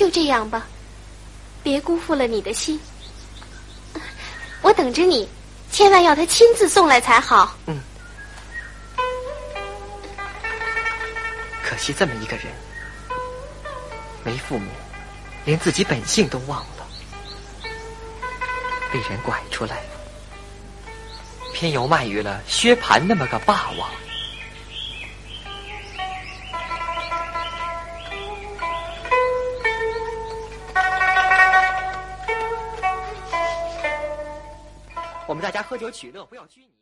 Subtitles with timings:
[0.00, 0.66] 就这样吧，
[1.62, 2.80] 别辜负了你的心。
[4.62, 5.28] 我等着你，
[5.70, 7.54] 千万要他亲自送来才好。
[7.66, 7.78] 嗯。
[11.62, 12.46] 可惜这么一个人，
[14.24, 14.70] 没父母，
[15.44, 16.88] 连自己本性都忘了，
[18.90, 19.82] 被人拐出来，
[21.52, 23.90] 偏又卖于了薛蟠那么个霸王。
[35.30, 36.72] 我们大家喝酒取乐，不要拘泥。